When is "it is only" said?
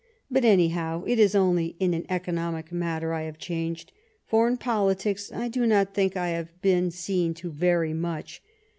1.05-1.75